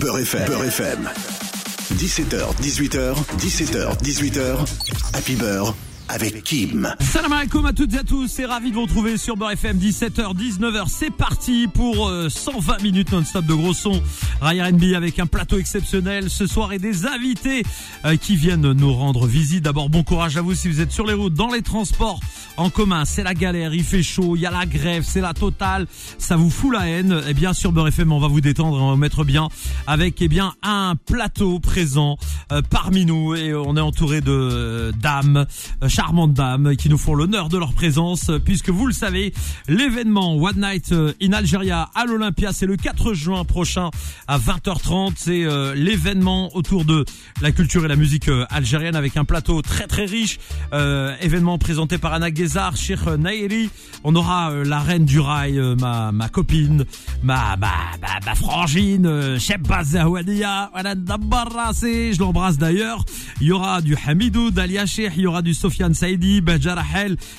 [0.00, 0.44] Beurre FM.
[0.46, 1.08] Beurre FM.
[1.96, 4.64] 17h, 18h, 17h, 18h.
[5.14, 5.74] Happy Beurre
[6.08, 6.94] avec Kim.
[7.00, 9.78] Salam alaikum à toutes et à tous, c'est ravi de vous retrouver sur Beurre FM
[9.78, 10.84] 17h 19h.
[10.88, 14.02] C'est parti pour 120 euh, minutes non-stop de gros sons
[14.40, 17.64] Ryan R&B avec un plateau exceptionnel ce soir et des invités
[18.04, 19.64] euh, qui viennent nous rendre visite.
[19.64, 22.20] D'abord bon courage à vous si vous êtes sur les routes, dans les transports
[22.56, 25.34] en commun, c'est la galère, il fait chaud, il y a la grève, c'est la
[25.34, 25.86] totale,
[26.18, 27.12] ça vous fout la haine.
[27.26, 29.48] Et eh bien sur Beurre FM, on va vous détendre, on va vous mettre bien
[29.86, 32.16] avec eh bien un plateau présent
[32.52, 35.46] euh, parmi nous et on est entouré de dames
[35.96, 39.32] charmantes dames qui nous font l'honneur de leur présence puisque vous le savez,
[39.66, 43.88] l'événement One Night euh, in Algeria à l'Olympia, c'est le 4 juin prochain
[44.28, 45.14] à 20h30.
[45.16, 47.06] C'est euh, l'événement autour de
[47.40, 50.38] la culture et la musique euh, algérienne avec un plateau très très riche.
[51.22, 53.70] événement présenté par Anna Gezar, Sheikh Nairi.
[54.04, 56.84] On aura la reine du rail, ma, ma copine,
[57.22, 57.72] ma, ma,
[58.02, 59.38] ma, ma frangine,
[62.12, 63.02] je l'embrasse d'ailleurs.
[63.40, 65.54] Il y aura du Hamidou, Dalia Sheikh, il y aura du
[65.86, 66.84] Sofiane Saidi, Benjar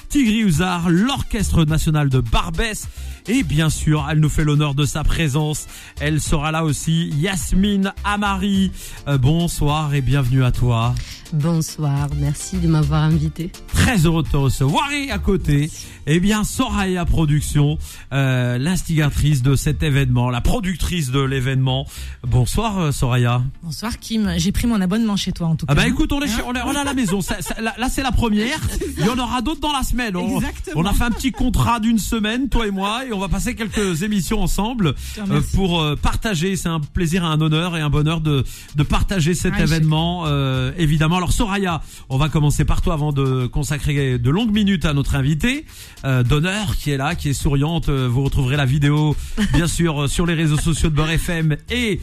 [0.09, 2.87] Tigri Ouzar, l'Orchestre National de Barbès.
[3.29, 5.67] Et bien sûr, elle nous fait l'honneur de sa présence.
[5.99, 8.71] Elle sera là aussi, Yasmine Amari.
[9.07, 10.95] Euh, bonsoir et bienvenue à toi.
[11.33, 13.51] Bonsoir, merci de m'avoir invité.
[13.73, 15.69] Très heureux de te recevoir et à côté,
[16.05, 17.77] eh bien Soraya Production,
[18.13, 21.85] euh, l'instigatrice de cet événement, la productrice de l'événement.
[22.23, 23.41] Bonsoir euh, Soraya.
[23.61, 25.73] Bonsoir Kim, j'ai pris mon abonnement chez toi en tout cas.
[25.73, 27.19] Ah bah écoute, on est, on est, à la maison.
[27.59, 28.59] là, c'est la première.
[28.97, 30.15] Il y en aura d'autres dans la semaine.
[30.15, 30.39] On,
[30.75, 33.55] on, a fait un petit contrat d'une semaine, toi et moi, et on va passer
[33.55, 36.55] quelques émissions ensemble euh, pour euh, partager.
[36.55, 38.43] C'est un plaisir, un honneur et un bonheur de,
[38.75, 41.17] de partager cet ah, événement, euh, évidemment.
[41.17, 45.15] Alors Soraya, on va commencer par toi avant de consacrer de longues minutes à notre
[45.15, 45.65] invité
[46.03, 47.89] d'honneur qui est là, qui est souriante.
[47.89, 49.15] Vous retrouverez la vidéo
[49.53, 51.99] bien sûr sur les réseaux sociaux de Beurre FM et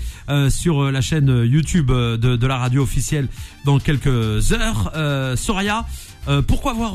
[0.50, 3.28] sur la chaîne YouTube de, de, la radio officielle
[3.64, 4.92] dans quelques heures.
[5.36, 5.86] Soraya,
[6.47, 6.94] pourquoi avoir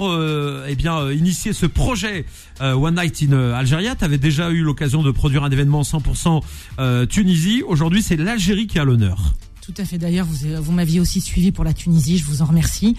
[0.67, 2.25] eh bien initié ce projet
[2.59, 3.95] One Night in Algeria?
[3.95, 7.63] Tu avais déjà eu l'occasion de produire un événement 100% Tunisie.
[7.67, 9.33] Aujourd'hui, c'est l'Algérie qui a l'honneur.
[9.61, 9.99] Tout à fait.
[9.99, 12.17] D'ailleurs, vous, m'aviez aussi suivi pour la Tunisie.
[12.17, 12.95] Je vous en remercie.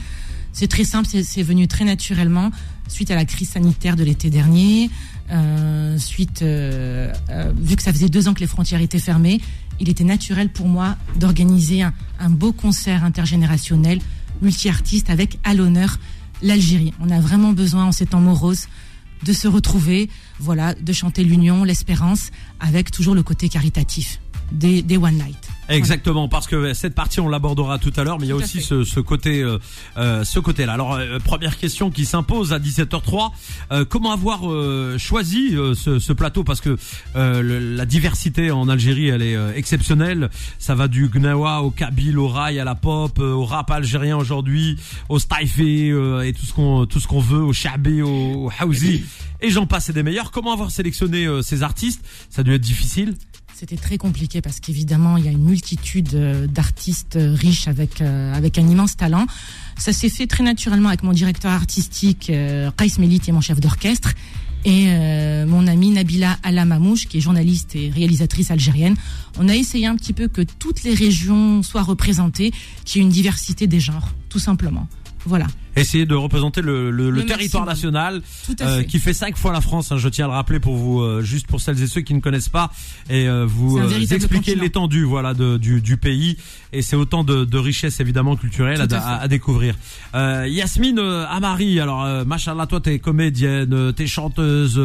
[0.53, 2.51] C'est très simple, c'est venu très naturellement
[2.87, 4.89] suite à la crise sanitaire de l'été dernier.
[5.31, 9.41] Euh, suite, euh, euh, vu que ça faisait deux ans que les frontières étaient fermées,
[9.81, 14.01] il était naturel pour moi d'organiser un, un, beau concert intergénérationnel,
[14.43, 15.99] multi-artiste, avec à l'honneur
[16.43, 16.93] l'Algérie.
[17.01, 18.67] On a vraiment besoin en ces temps moroses
[19.25, 20.09] de se retrouver,
[20.39, 24.21] voilà, de chanter l'union, l'espérance, avec toujours le côté caritatif
[24.53, 25.50] des, des One Night.
[25.71, 28.61] Exactement, parce que cette partie on l'abordera tout à l'heure, mais il y a aussi
[28.61, 29.59] ce, ce, côté, euh,
[29.97, 30.73] euh, ce côté-là.
[30.73, 33.31] Alors euh, première question qui s'impose à 17h03
[33.73, 34.41] euh, comment avoir
[34.99, 36.45] choisi ce, ce, plateau?
[36.45, 36.77] Parce que
[37.15, 40.31] la diversité en Algérie, elle est exceptionnelle.
[40.59, 44.77] Ça va du gnawa au kabyle, au rail, à la pop, au rap algérien aujourd'hui,
[45.09, 49.05] au staifé et tout ce qu'on tout ce qu'on veut, au chabé, au, au housi,
[49.41, 50.31] et j'en passe et des meilleurs.
[50.31, 52.05] Comment avoir sélectionné ces artistes?
[52.29, 53.15] Ça a dû être difficile.
[53.61, 58.01] C'était très compliqué parce qu'évidemment, il y a une multitude euh, d'artistes euh, riches avec,
[58.01, 59.27] euh, avec un immense talent.
[59.77, 64.15] Ça s'est fait très naturellement avec mon directeur artistique, Kais Melit, et mon chef d'orchestre.
[64.65, 64.89] Et
[65.47, 68.95] mon amie Nabila Alamamouche, qui est journaliste et réalisatrice algérienne.
[69.39, 72.53] On a essayé un petit peu que toutes les régions soient représentées,
[72.85, 74.87] qu'il y ait une diversité des genres, tout simplement.
[75.25, 75.47] Voilà
[75.81, 78.23] essayer de représenter le, le, le, territoire national
[78.61, 79.93] euh, qui fait cinq fois la France.
[79.93, 82.15] Hein, je tiens à le rappeler pour vous, euh, juste pour celles et ceux qui
[82.15, 82.71] ne connaissent pas,
[83.09, 83.81] et euh, vous
[84.13, 86.37] expliquer l'étendue, voilà, de, du, du, pays.
[86.73, 89.75] Et c'est autant de, de richesses évidemment culturelles à, à, découvrir.
[90.15, 94.81] Yasmine Amari, alors machallah, toi t'es comédienne, t'es chanteuse,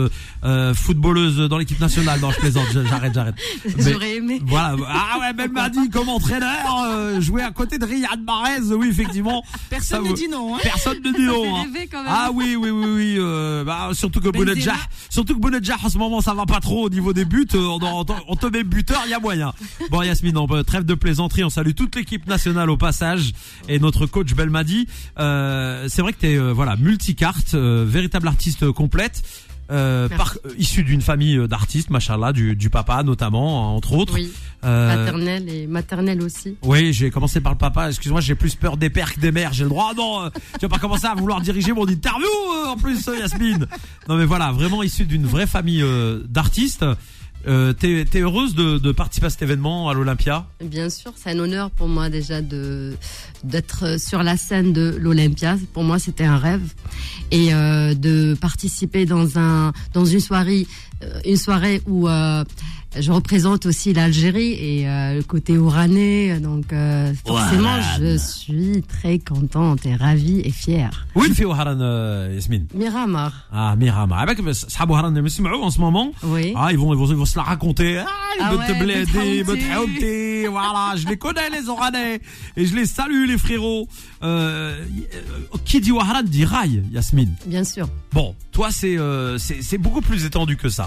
[0.74, 2.20] footballeuse dans l'équipe nationale.
[2.20, 3.36] Non, je plaisante, j'arrête, j'arrête.
[3.78, 4.42] J'aurais aimé.
[4.46, 4.76] Voilà.
[4.88, 8.74] Ah ouais, même m'a dit comme entraîneur, jouer à côté de Riyad Mahrez.
[8.74, 9.44] Oui, effectivement.
[9.70, 10.56] Personne ne dit non.
[10.56, 12.06] Hein personne Hein.
[12.08, 13.16] Ah oui, oui, oui, oui.
[13.18, 14.76] Euh, bah, surtout que Bounedjah,
[15.10, 17.48] surtout que Bounedjah en ce moment ça va pas trop au niveau des buts.
[17.54, 19.54] Euh, on, on, te met buteur, il y a moyen.
[19.90, 21.44] Bon Yasmine, on, trêve de plaisanterie.
[21.44, 23.34] On salue toute l'équipe nationale au passage
[23.68, 24.88] et notre coach Belmadi.
[25.20, 29.24] Euh, c'est vrai que t'es euh, voilà multicarte, euh, véritable artiste complète.
[29.72, 34.14] Euh, par, issu d'une famille d'artistes, machallah, du, du papa notamment, entre autres.
[34.14, 34.32] Oui.
[34.64, 36.58] Euh, et maternelle aussi.
[36.64, 37.90] Oui, j'ai commencé par le papa.
[37.90, 39.54] Excuse-moi, j'ai plus peur des pères que des mères.
[39.54, 39.94] J'ai le droit.
[39.96, 43.68] Non, euh, tu vas pas commencer à vouloir diriger mon interview euh, en plus, Yasmine.
[44.08, 45.84] Non, mais voilà, vraiment issu d'une vraie famille
[46.28, 46.86] d'artistes.
[47.48, 51.32] Euh, T'es es heureuse de, de, participer à cet événement à l'Olympia Bien sûr, c'est
[51.32, 52.96] un honneur pour moi déjà de
[53.44, 55.58] d'être sur la scène de l'Olympia.
[55.74, 56.74] Pour moi, c'était un rêve
[57.32, 60.68] et euh, de participer dans un dans une soirée
[61.26, 62.08] une soirée où
[62.99, 66.39] je représente aussi l'Algérie et euh, le côté oranais.
[66.41, 67.99] Donc, euh, forcément, Voilà.
[68.01, 70.91] je suis très contente et ravie et fière.
[71.15, 75.71] وين في وهران آه، ياسمين Miramar, اه ميرامار عباك بس صحاب وهران اللي يسمعوا en
[75.71, 76.53] ce moment oui.
[76.57, 77.99] Ah, ils vont, ils vont, ils vont se la raconter.
[77.99, 78.07] Ah,
[78.43, 79.73] Ah Bent ouais, Bledi, Bent Bent Haoumti.
[79.73, 82.21] Haoumti, voilà, je les connais les Oranais
[82.57, 83.89] et je les salue les frérots.
[84.23, 87.35] Euh, euh, qui dit Wahran dit Rail, Yasmine.
[87.47, 87.87] Bien sûr.
[88.13, 90.87] Bon, toi c'est euh, c'est c'est beaucoup plus étendu que ça.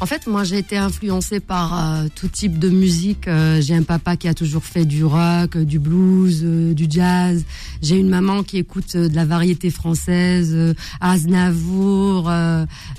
[0.00, 3.28] En fait, moi, j'ai été influencée par euh, tout type de musique.
[3.28, 6.86] Euh, j'ai un papa qui a toujours fait du rock, euh, du blues, euh, du
[6.88, 7.44] jazz.
[7.82, 12.24] J'ai une maman qui écoute de la variété française, Aznavour.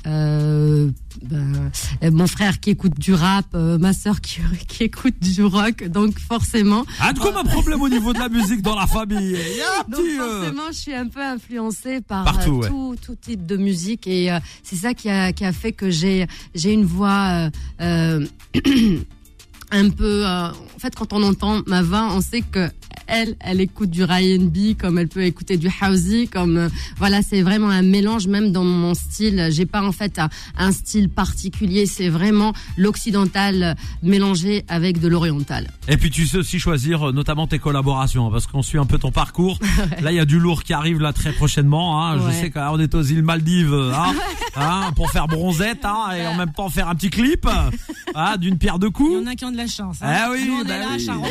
[0.05, 0.91] ben,
[2.11, 5.83] mon frère qui écoute du rap, ma sœur qui, qui écoute du rock.
[5.87, 9.35] Donc forcément, Ah, comme un problème au niveau de la musique dans la famille.
[9.35, 10.15] Il y a un donc petit.
[10.17, 12.69] forcément, je suis un peu influencée par Partout, ouais.
[12.69, 14.29] tout, type de musique et
[14.63, 17.49] c'est ça qui a, qui a fait que j'ai j'ai une voix euh,
[17.81, 18.25] euh,
[19.71, 20.25] un peu.
[20.25, 22.69] euh, en fait, quand on entend ma voix, on sait que
[23.07, 27.41] elle, elle écoute du R&B comme elle peut écouter du housey, comme euh, voilà, c'est
[27.41, 29.47] vraiment un mélange même dans mon style.
[29.51, 35.67] J'ai pas en fait un, un style particulier, c'est vraiment l'occidental mélangé avec de l'oriental.
[35.87, 38.85] Et puis tu sais aussi choisir euh, notamment tes collaborations hein, parce qu'on suit un
[38.85, 39.59] peu ton parcours.
[40.01, 42.03] Là il y a du lourd qui arrive là très prochainement.
[42.05, 42.17] Hein.
[42.19, 42.33] Je Ouais.
[42.33, 44.13] sais qu'on est aux îles Maldives euh, hein,
[44.55, 47.47] hein, pour faire bronzette hein, et en même temps faire un petit clip
[48.15, 49.13] hein, d'une pierre deux Il coups.
[49.13, 49.97] y en a qui ont de la chance.
[50.01, 51.05] Ah oui, bah là, oui.
[51.05, 51.29] Charenton.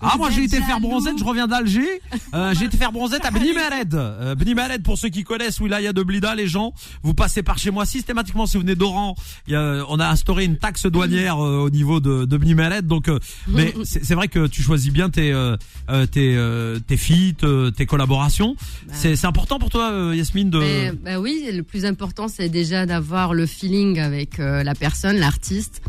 [0.00, 1.86] Ah moi j'ai été faire bronzette, je reviens d'Alger.
[2.34, 3.94] Euh, j'ai été faire bronzette à Beni Mered.
[3.94, 7.56] Euh, Beni Mered pour ceux qui connaissent Wilaya de Blida, les gens, vous passez par
[7.56, 9.14] chez moi systématiquement si vous venez d'Oran.
[9.46, 12.54] il y a- On a instauré une taxe douanière euh, au niveau de, de Beni
[12.54, 12.86] Mered.
[12.86, 13.18] Donc, euh,
[13.48, 15.56] mais c'est c'est vrai que tu choisis bien tes euh,
[15.88, 18.56] euh, tes euh, tes feats, euh, tes collaborations.
[18.92, 20.58] C'est c'est important pour toi, Yasmine, de.
[20.58, 25.16] Mais, bah oui, le plus important, c'est déjà d'avoir le feeling avec euh, la personne,
[25.16, 25.80] l'artiste,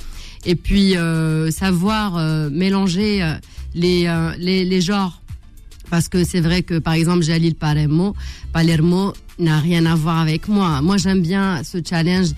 [0.46, 3.34] et puis euh, savoir euh, mélanger euh,
[3.76, 5.19] les, les, les genres.
[5.90, 8.16] Parce que c'est vrai que, par exemple, Jalil Palermo,
[8.54, 10.82] Palermo n'a rien à voir avec moi.
[10.82, 12.30] Moi, j'aime bien ce challenge,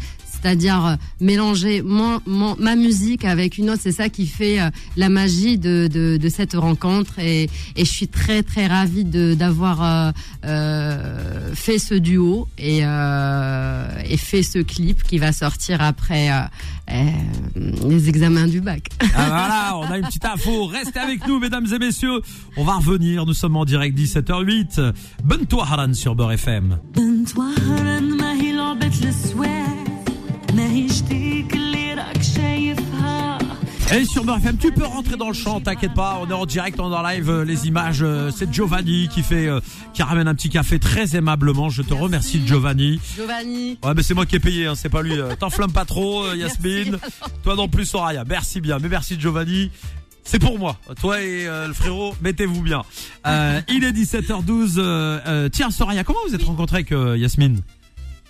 [0.42, 3.82] c'est-à-dire euh, mélanger mon, mon- ma musique avec une autre.
[3.84, 7.20] C'est ça qui fait euh, la magie de, de, de cette rencontre.
[7.20, 7.44] Et,
[7.76, 10.12] et je suis très, très ravie de- d'avoir euh,
[10.46, 16.40] euh, fait ce duo et, euh, et fait ce clip qui va sortir après euh,
[16.92, 17.10] euh,
[17.88, 18.90] les examens du bac.
[19.02, 20.66] Ah, voilà, on a une petite info.
[20.66, 22.22] Restez avec nous, mesdames et messieurs.
[22.58, 23.26] On va revenir.
[23.26, 24.94] Nous sommes en direct 17h08.
[25.24, 26.78] Bonne toi, Haran sur Beurre FM.
[33.94, 36.46] Et sur Beurre FM, tu peux rentrer dans le champ, t'inquiète pas, on est en
[36.46, 39.60] direct, on est en live, euh, les images, euh, c'est Giovanni qui fait, euh,
[39.94, 43.02] qui ramène un petit café très aimablement, je te remercie Giovanni.
[43.16, 43.78] Giovanni.
[43.84, 47.00] Ouais mais c'est moi qui ai payé, hein, c'est pas lui, t'enflamme pas trop Yasmine,
[47.44, 49.72] toi non plus Soraya, merci bien, mais merci Giovanni.
[50.24, 50.78] C'est pour moi.
[51.02, 52.84] Toi et euh, le frérot, mettez-vous bien.
[53.26, 54.76] Euh, il est 17h12.
[54.78, 57.60] euh, euh, tiens, Soraya, comment vous êtes rencontrés avec euh, Yasmine?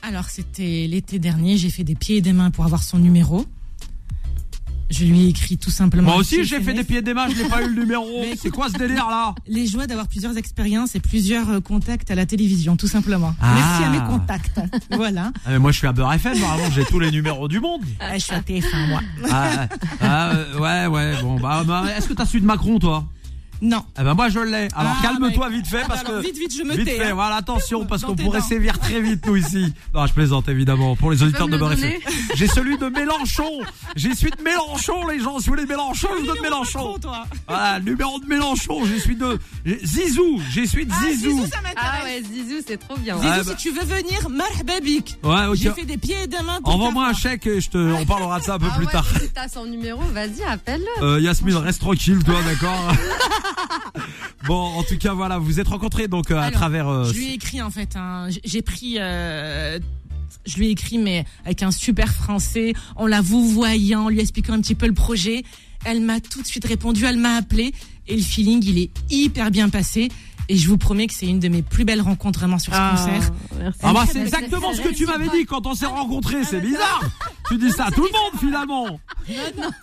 [0.02, 1.58] Alors, c'était l'été dernier.
[1.58, 3.46] J'ai fait des pieds et des mains pour avoir son numéro.
[4.92, 6.12] Je lui ai écrit tout simplement.
[6.12, 8.26] Moi aussi, j'ai fait des pieds et des mains, je n'ai pas eu le numéro.
[8.38, 9.34] C'est quoi ce délire là?
[9.48, 13.34] Les joies d'avoir plusieurs expériences et plusieurs euh, contacts à la télévision, tout simplement.
[13.42, 13.54] Ah.
[13.56, 14.60] Merci à mes contacts.
[14.92, 15.32] voilà.
[15.46, 16.38] Ah, mais Moi, je suis à Beurre FM.
[16.40, 17.82] Normalement, j'ai tous les numéros du monde.
[18.04, 19.02] Ah, je suis à TF1, moi.
[19.30, 19.68] Ah,
[20.02, 21.22] euh, ouais, ouais.
[21.22, 23.06] Bon, bah, bah, est-ce que t'as su de Macron, toi?
[23.62, 23.84] Non.
[24.00, 24.68] Eh ben moi, je l'ai.
[24.76, 26.76] Alors, Ah, calme-toi bah, vite fait ah, parce bah, alors, que vite, vite, je me
[26.76, 27.06] vite tais, fait.
[27.12, 27.14] hein.
[27.14, 28.46] Voilà, attention parce qu'on pourrait dents.
[28.48, 29.74] sévir très vite nous ici.
[29.94, 31.74] Non, je plaisante évidemment pour les auditeurs de Beurre
[32.36, 33.60] J'ai celui de Mélenchon.
[33.96, 35.38] J'ai celui de Mélenchon, les gens.
[35.40, 36.98] Si vous voulez de Mélenchon, je vous donne Mélenchon.
[37.00, 37.26] Toi.
[37.48, 38.86] Voilà, numéro de Mélenchon.
[38.86, 39.38] J'ai celui de
[39.84, 40.42] Zizou.
[40.52, 41.30] J'ai celui de Ah, Zizou.
[41.32, 41.76] Zizou, ça m'intéresse.
[42.02, 43.16] Ah ouais, Zizou, c'est trop bien.
[43.18, 43.52] Zizou, Ah, bah.
[43.58, 45.18] si tu veux venir, marhababik.
[45.24, 45.56] Ouais, ok.
[45.56, 48.40] J'ai fait des pieds et des mains Envoie-moi un chèque et je te, on parlera
[48.40, 49.06] de ça un peu plus ouais, tard.
[49.22, 51.04] Si t'as son numéro, vas-y, appelle-le.
[51.06, 52.92] Euh, Yasmine, reste tranquille, toi, d'accord
[54.48, 56.88] Bon, en tout cas, voilà, vous êtes rencontrés donc euh, à travers.
[56.88, 57.96] euh, Je lui ai écrit en fait.
[58.30, 58.96] j- J'ai pris.
[59.00, 59.80] euh,
[60.46, 64.20] je lui ai écrit mais avec un super français, en la vous voyant, en lui
[64.20, 65.44] expliquant un petit peu le projet.
[65.86, 67.74] Elle m'a tout de suite répondu, elle m'a appelé
[68.08, 70.10] et le feeling il est hyper bien passé.
[70.49, 72.79] Et je vous promets que c'est une de mes plus belles rencontres vraiment sur ce
[72.91, 73.33] concert.
[73.59, 73.81] merci.
[73.83, 75.87] Ah bah Elle- c'est elle- exactement elle- ce que tu m'avais dit quand on s'est
[76.01, 77.03] rencontrés, c'est bizarre.
[77.49, 78.87] Tu dis ça à tout le monde finalement.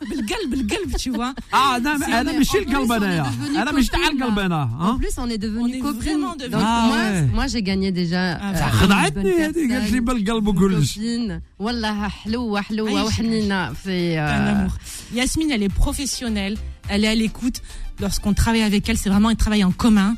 [0.09, 1.33] بالقلب بالقلب, tu vois.
[1.51, 2.35] Ah non, mais C'est elle vrai.
[2.35, 3.23] a ماشي En plus, القلب on est أنايا.
[3.23, 4.97] devenus Elle a ماشي تاع copines, القلب أنا, En hein.
[5.01, 5.99] plus, on est devenus On est copines.
[6.01, 7.21] vraiment devenus Donc, Ah moi, ouais.
[7.37, 8.23] moi j'ai gagné déjà.
[8.41, 8.65] Ah, euh, bah.
[8.65, 10.93] une خدعتني bonne هذه قالت لي personne, بالقلب une وكلش.
[10.97, 11.41] copine.
[11.59, 13.05] والله حلوة حلوة عايشة.
[13.05, 13.73] وحنينة.
[13.83, 14.71] C'est, un euh, amour.
[15.13, 16.57] Yasmine, elle est professionnelle,
[16.89, 17.61] elle est à l'écoute.
[17.99, 20.15] Lorsqu'on travaille avec elle, c'est vraiment un travail en commun.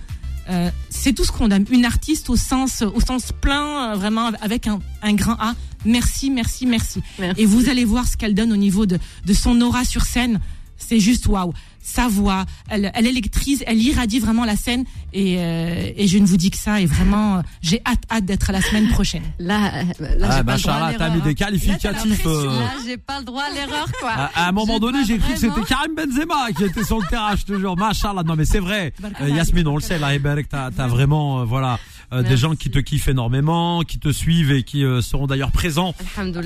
[0.51, 1.65] Euh, c'est tout ce qu'on aime.
[1.71, 5.55] Une artiste au sens, au sens plein, euh, vraiment avec un, un grand A.
[5.85, 7.01] Merci, merci, merci.
[7.19, 7.41] Merci.
[7.41, 10.41] Et vous allez voir ce qu'elle donne au niveau de, de son aura sur scène.
[10.87, 11.53] C'est juste waouh.
[11.83, 14.85] Sa voix, elle, elle électrise, elle irradie vraiment la scène.
[15.15, 16.81] Et, euh, et je ne vous dis que ça.
[16.81, 19.23] Et vraiment, euh, j'ai hâte, hâte d'être à la semaine prochaine.
[19.39, 21.35] Là, euh, là Ah, Machallah, t'as mis des hein.
[21.35, 22.27] qualificatifs.
[22.27, 24.11] euh, Là, j'ai pas le droit à l'erreur, quoi.
[24.11, 27.07] À, à un moment donné, j'ai cru que c'était Karim Benzema qui était sur le
[27.09, 27.77] terrain, je te jure.
[27.77, 28.93] Machallah, non mais c'est vrai.
[29.23, 31.79] Euh, Yasmine, on le sait, là, Eberek, t'as as vraiment, euh, voilà,
[32.13, 35.53] euh, des gens qui te kiffent énormément, qui te suivent et qui euh, seront d'ailleurs
[35.53, 35.95] présents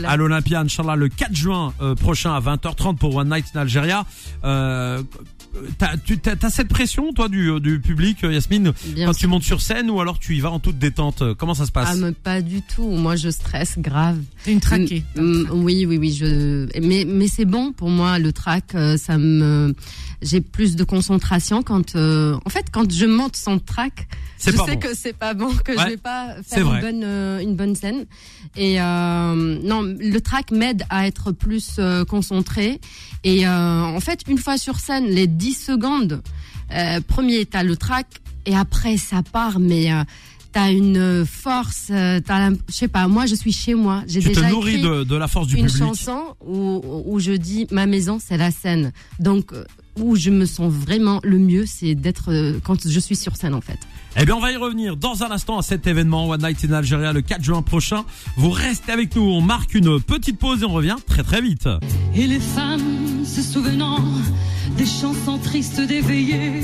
[0.06, 4.04] à l'Olympia, Inch'Allah, le 4 juin euh, prochain à 20h30 pour One Night in Algeria.
[4.44, 5.02] Euh,
[5.78, 9.20] T'as tu- t'as- t'as cette pression, toi, du, du public, Yasmine, Bien quand sûr.
[9.20, 11.70] tu montes sur scène ou alors tu y vas en toute détente Comment ça se
[11.70, 11.90] passe?
[11.92, 12.88] Ah, mais pas du tout.
[12.88, 14.18] Moi, je stresse grave.
[14.42, 15.04] T'es une traquée.
[15.14, 16.12] Mm, oui, oui, oui.
[16.12, 16.66] Je...
[16.84, 18.18] Mais, mais c'est bon pour moi.
[18.18, 19.72] Le track, ça me.
[20.22, 21.94] J'ai plus de concentration quand.
[21.94, 24.78] euh, En fait, quand je monte sans track, C'est je sais bon.
[24.80, 27.74] que c'est pas bon, que Ouais, je vais pas faire une bonne, euh, une bonne
[27.74, 28.06] scène.
[28.56, 32.80] Et euh, non, le track m'aide à être plus euh, concentré.
[33.24, 36.22] Et en fait, une fois sur scène, les 10 secondes,
[37.08, 38.06] premier, t'as le track,
[38.46, 39.88] et après, ça part, mais.
[40.52, 44.34] T'as une force, t'as, je sais pas, moi je suis chez moi, j'ai Tu te
[44.34, 45.78] déjà nourris écrit de, de la force du une public.
[45.80, 48.92] chanson où, où je dis ma maison c'est la scène.
[49.18, 49.52] Donc
[49.98, 53.54] où je me sens vraiment le mieux, c'est d'être euh, quand je suis sur scène
[53.54, 53.78] en fait.
[54.16, 56.72] Eh bien, on va y revenir dans un instant à cet événement One Night in
[56.72, 58.04] Algeria le 4 juin prochain.
[58.36, 61.68] Vous restez avec nous, on marque une petite pause et on revient très très vite.
[62.14, 63.98] Et les femmes se souvenant
[64.76, 66.62] des chansons tristes d'éveillé,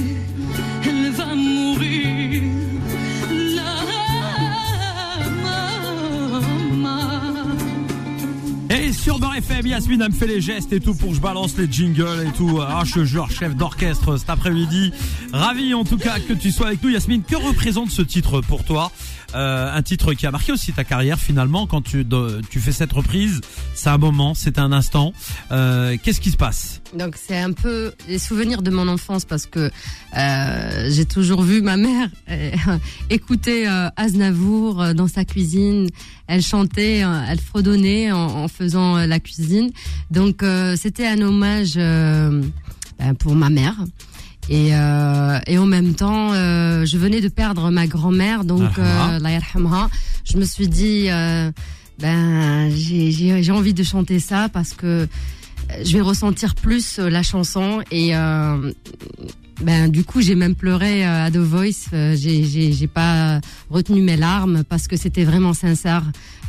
[9.40, 12.36] FM, Yasmine, me fait les gestes et tout pour que je balance les jingles et
[12.36, 12.60] tout.
[12.60, 14.92] Ah, je jure, chef d'orchestre cet après-midi.
[15.32, 17.22] Ravi en tout cas que tu sois avec nous, Yasmine.
[17.22, 18.92] Que représente ce titre pour toi?
[19.34, 22.04] Euh, Un titre qui a marqué aussi ta carrière finalement quand tu,
[22.60, 23.40] fais cette reprise.
[23.74, 25.12] C'est un moment, c'est un instant.
[25.52, 26.80] Euh, Qu'est-ce qui se passe?
[26.96, 29.70] Donc c'est un peu les souvenirs de mon enfance parce que
[30.16, 32.08] euh, j'ai toujours vu ma mère
[33.10, 35.88] écouter Aznavour dans sa cuisine.
[36.26, 39.70] Elle chantait, elle fredonnait en, faisant la cuisine.
[40.10, 40.44] Donc
[40.76, 43.76] c'était un hommage ben, pour ma mère.
[44.50, 49.12] Et, euh, et en même temps, euh, je venais de perdre ma grand-mère, donc Ah,
[49.12, 49.38] euh, la
[50.24, 51.06] je me suis dit,
[52.00, 55.06] ben j'ai- envie de chanter ça parce que
[55.84, 58.72] je vais ressentir plus la chanson et euh,
[59.62, 61.90] ben du coup j'ai même pleuré à The Voice.
[62.16, 63.40] J'ai pas
[63.70, 66.02] retenu mes larmes parce que c'était vraiment sincère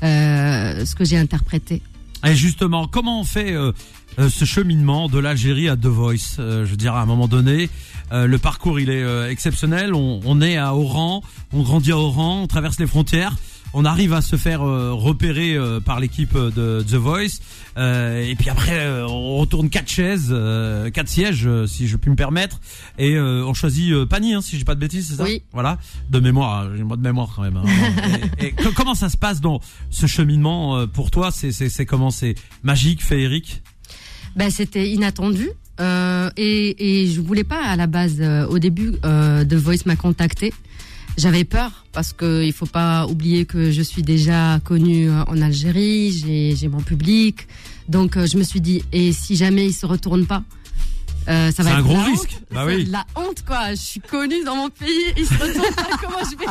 [0.03, 1.81] euh, ce que j'ai interprété.
[2.25, 3.72] Et justement, comment on fait euh,
[4.20, 7.70] euh, ce cheminement de l'Algérie à The Voice Euh, Je dire, à un moment donné,
[8.12, 9.94] euh, le parcours il est euh, exceptionnel.
[9.94, 11.22] On, on est à Oran,
[11.53, 13.36] on grandit à Oran, on traverse les frontières.
[13.74, 17.39] On arrive à se faire repérer par l'équipe de The Voice,
[17.77, 20.36] et puis après on retourne quatre chaises,
[20.94, 22.60] quatre sièges, si je puis me permettre,
[22.98, 25.41] et on choisit Pani, hein, si j'ai pas de bêtises, c'est ça Oui.
[25.53, 25.77] Voilà,
[26.10, 27.56] de mémoire, j'ai moi de mémoire quand même.
[27.56, 27.63] hein.
[28.41, 31.30] et, et co- comment ça se passe dans ce cheminement pour toi?
[31.32, 32.12] C'est comment?
[32.12, 33.63] C'est magique, féerique?
[34.36, 35.50] Ben c'était inattendu.
[35.80, 38.18] Euh, et, et je voulais pas à la base.
[38.20, 40.54] euh, au début, euh, The Voice m'a contacté.
[41.18, 45.42] J'avais peur parce que il faut pas oublier que je suis déjà connue euh, en
[45.42, 46.12] Algérie.
[46.12, 47.48] J'ai j'ai mon public.
[47.90, 50.44] Donc euh, je me suis dit et si jamais il se retourne pas.
[51.28, 52.32] Euh, ça va C'est un gros risque.
[52.34, 52.44] honte.
[52.51, 52.86] Bah oui.
[52.90, 53.72] La honte quoi.
[53.72, 55.13] Je suis connue dans mon pays.
[55.18, 55.46] Il se pas.
[56.01, 56.46] Comment je vais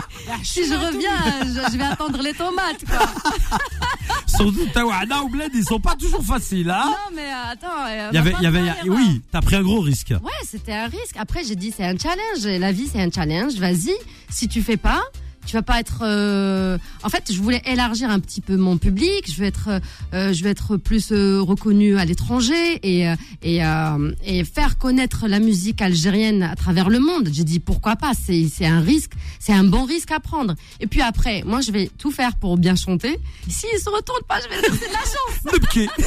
[0.45, 3.07] Si je reviens, je, je vais attendre les tomates quoi.
[4.27, 7.87] Surtout Tawana ou Bled, ils sont pas toujours faciles, hein Non mais euh, attends.
[7.89, 10.11] euh, Il y avait, va il y avait, oui, t'as pris un gros risque.
[10.23, 11.17] Ouais, c'était un risque.
[11.19, 12.45] Après, j'ai dit c'est un challenge.
[12.61, 13.55] La vie, c'est un challenge.
[13.55, 13.93] Vas-y.
[14.31, 15.03] Si tu fais pas,
[15.47, 16.01] tu vas pas être.
[16.03, 19.31] euh, En fait, je voulais élargir un petit peu mon public.
[19.33, 19.69] Je vais être,
[20.15, 24.79] euh, je vais être plus euh, reconnue à l'étranger et euh, et euh, et faire
[24.79, 27.29] connaître la musique algérienne à travers le monde.
[27.33, 28.13] J'ai dit pourquoi pas?
[28.15, 29.13] C'est c'est un risque.
[29.39, 30.55] C'est un bon risque à prendre.
[30.81, 33.19] Et puis après, moi, je vais tout faire pour bien chanter.
[33.49, 35.61] S'il se retourne pas, je vais c'est de la chance.
[35.61, 35.89] Piquet.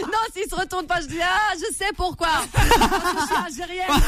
[0.00, 2.28] Non, s'il se retourne pas, je dis ah, je sais pourquoi.
[2.52, 4.02] Parce que je suis algérienne.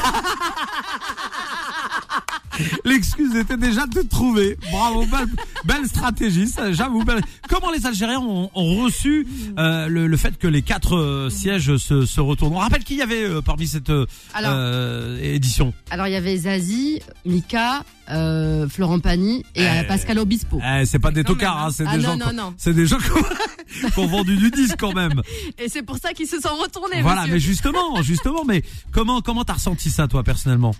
[2.85, 4.57] L'excuse était déjà de trouver.
[4.71, 5.27] Bravo, belle,
[5.65, 7.03] belle stratégie, ça, j'avoue.
[7.03, 11.29] belle- Comment les Algériens ont, ont reçu euh, le, le fait que les quatre euh,
[11.29, 12.53] sièges se, se retournent?
[12.53, 14.51] On rappelle qu'il y avait euh, parmi cette euh, Alors.
[14.53, 15.73] euh, édition.
[15.89, 19.83] Alors il y avait Zazie, Mika, euh, Florent Pagny et Eh.
[19.87, 20.59] Pascal Obispo.
[20.63, 22.53] Eh, c'est pas des tocards, hein, c'est Ah des non, gens, non, qui- non.
[22.57, 25.21] c'est des gens qui ont, qui ont vendu du disque quand même.
[25.57, 27.01] Et c'est pour ça qu'ils se sont retournés.
[27.01, 27.33] Voilà, monsieur.
[27.33, 30.73] mais justement, justement, mais comment comment t'as ressenti ça toi personnellement?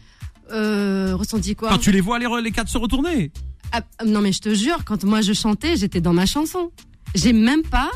[0.51, 3.32] Euh, ressenti quoi Quand tu les vois les, les quatre se retourner.
[3.72, 6.72] Ah, Non mais je te jure, quand moi je chantais, j'étais dans ma chanson.
[7.16, 7.89] J'ai même pas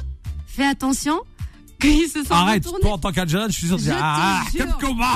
[0.47, 1.19] fait attention
[1.81, 2.81] qu'ils se sont Arrête, retournés.
[2.81, 4.65] toi en tant qu'Algérien, je suis sûr que Je tu ah, jure.
[4.79, 5.15] quel combat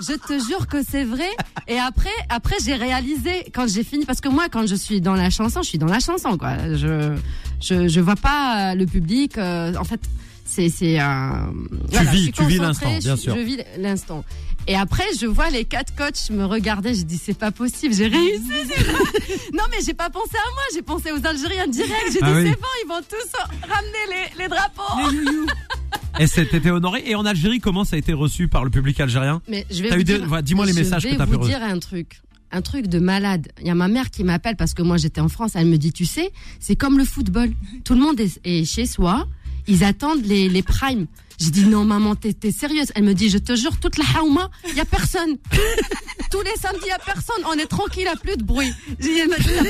[0.00, 1.28] je te jure que c'est vrai.
[1.66, 5.14] Et après, après j'ai réalisé quand j'ai fini, parce que moi, quand je suis dans
[5.14, 6.56] la chanson, je suis dans la chanson, quoi.
[6.76, 7.16] Je,
[7.60, 9.36] je, je vois pas euh, le public.
[9.38, 10.00] euh, en fait,
[10.44, 11.00] c'est, c'est.
[11.00, 11.04] euh,
[11.90, 13.34] voilà, vis- tu vis l'instant, bien sûr.
[13.36, 14.24] Je vis l'instant.
[14.68, 16.94] Et après, je vois les quatre coachs me regarder.
[16.94, 18.42] Je dis, c'est pas possible, j'ai réussi.
[19.54, 21.94] non, mais j'ai pas pensé à moi, j'ai pensé aux Algériens direct.
[22.12, 22.44] J'ai Ah dit, oui.
[22.50, 25.16] c'est bon, ils vont tous ramener les, les drapeaux.
[26.20, 27.02] Et c'était honoré.
[27.06, 29.96] Et en Algérie, comment ça a été reçu par le public algérien Mais je vais
[29.96, 32.20] vous des- dis-moi les messages je que vais t'as pu vous re- dire un truc.
[32.50, 33.48] Un truc de malade.
[33.60, 35.52] Il y a ma mère qui m'appelle parce que moi j'étais en France.
[35.54, 37.50] Elle me dit, tu sais, c'est comme le football.
[37.84, 39.26] Tout le monde est chez soi.
[39.68, 41.06] Ils attendent les, les primes.
[41.40, 44.04] Je dis non maman, t'es t'es sérieuse Elle me dit, je te jure, toute la
[44.16, 45.36] haouma, y a personne.
[46.30, 47.42] Tous les samedis, il y a personne.
[47.46, 48.70] On est tranquille, il y a plus de bruit.
[48.98, 49.68] J'ai dit, dit,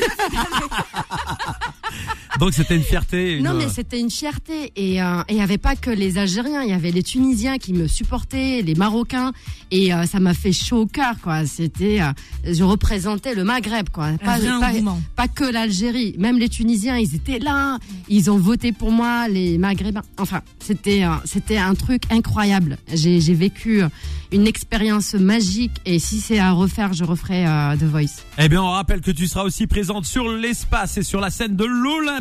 [2.39, 3.37] Donc c'était une fierté.
[3.39, 4.73] une- Non, mais c'était une fierté.
[4.77, 7.59] Et euh, et il n'y avait pas que les Algériens, il y avait les Tunisiens
[7.59, 9.33] qui me supportaient, les Marocains.
[9.71, 11.45] Et euh, ça m'a fait chaud au cœur, quoi.
[11.47, 12.13] C'était, euh,
[12.45, 14.13] je représentais le Maghreb, quoi.
[15.17, 16.15] Pas, que l'Algérie.
[16.19, 17.79] Même les Tunisiens, ils étaient là.
[18.09, 20.03] Ils ont voté pour moi, les Maghrébins.
[20.19, 22.79] Enfin, c'était, euh, c'était un truc incroyable.
[22.93, 23.83] J'ai j'ai vécu
[24.33, 25.73] une expérience magique.
[25.85, 28.23] Et si c'est à refaire, je referai euh, The Voice.
[28.39, 31.57] Eh bien, on rappelle que tu seras aussi présente sur l'espace et sur la scène
[31.57, 31.65] de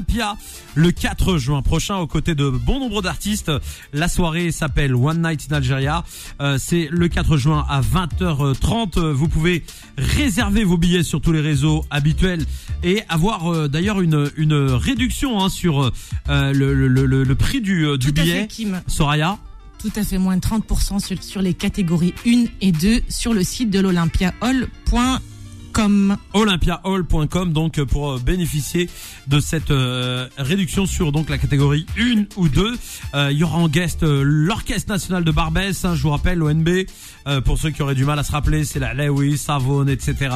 [0.07, 0.37] l'Olympia
[0.75, 3.51] le 4 juin prochain aux côtés de bon nombre d'artistes.
[3.93, 6.03] La soirée s'appelle One Night in Algeria.
[6.41, 8.99] Euh, c'est le 4 juin à 20h30.
[8.99, 9.63] Euh, Vous pouvez
[9.97, 12.45] réserver vos billets sur tous les réseaux habituels
[12.83, 15.91] et avoir euh, d'ailleurs une, une réduction hein, sur
[16.29, 18.41] euh, le, le, le, le prix du, du Tout à billet.
[18.41, 18.81] fait, Kim.
[18.87, 19.37] Soraya?
[19.79, 23.43] Tout à fait, moins de 30% sur, sur les catégories 1 et 2 sur le
[23.43, 25.19] site de l'olympiahall.com.
[26.33, 28.89] olympiahall.com donc pour euh, bénéficier
[29.27, 32.75] de cette euh, réduction sur donc la catégorie 1 ou 2
[33.13, 36.39] Euh, il y aura en guest euh, l'orchestre national de Barbès hein, je vous rappelle
[36.39, 36.67] l'ONB
[37.27, 40.35] euh, pour ceux qui auraient du mal à se rappeler c'est la Lewis Savone etc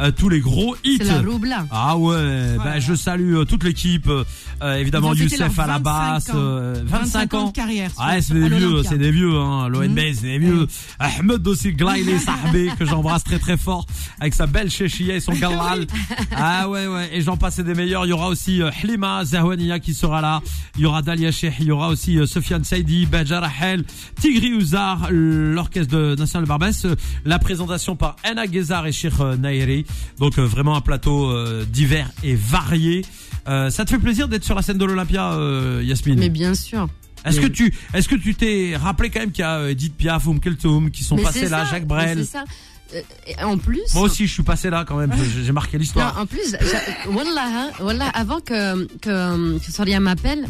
[0.00, 1.66] Euh, tous les gros hits la roubla.
[1.70, 6.30] ah ouais, bah, je salue euh, toute l'équipe, euh, évidemment Youssef à la 25 basse,
[6.30, 6.32] ans.
[6.36, 7.46] euh, 25 ans.
[7.48, 7.90] de carrière.
[7.90, 9.68] sur- Ouais, c'est des vieux, c'est des vieux, hein.
[9.68, 10.66] L'ONB, c'est des vieux.
[10.98, 13.86] Ahmed aussi, Glaïli Sahbé, que j'embrasse très très fort,
[14.20, 15.86] avec sa belle chéchia et son galal.
[16.34, 18.06] Ah ouais, ouais, et j'en passe et des meilleurs.
[18.06, 20.40] Il y aura aussi euh, Hlima Zahwania qui sera là.
[20.76, 23.84] Il y aura Dalia Sheikh, il y aura aussi euh, Sofiane Saidi, Badja Rahel,
[24.20, 26.84] Tigri Ouzar, l'orchestre de national de Barbès.
[26.84, 29.84] Euh, La présentation par Anna Gezar et Sheikh euh, Nairi.
[30.18, 33.04] Donc euh, vraiment un plateau euh, divers et varié.
[33.48, 36.18] Euh, ça te fait plaisir d'être sur la scène de l'Olympia, euh, Yasmine?
[36.18, 36.88] Mais bien sûr.
[37.24, 39.70] est-ce Mais- que tu, est-ce que tu t'es rappelé quand même qu'il y a euh,
[39.70, 42.18] Edith Piaf, Oum Keltoum qui sont Mais passés là, Jacques Brel.
[42.18, 42.44] C'est ça.
[42.94, 43.80] Euh, en plus.
[43.94, 45.12] Moi aussi, je suis passé là quand même.
[45.44, 46.18] J'ai marqué l'histoire.
[46.18, 50.46] en plus, j'a- Wallah, hein, Wallah, avant que, que, que Soria m'appelle,